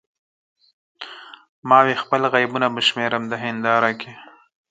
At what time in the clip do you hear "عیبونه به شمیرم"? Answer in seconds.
2.35-3.23